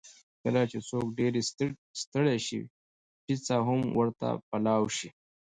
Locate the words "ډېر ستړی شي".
1.19-2.61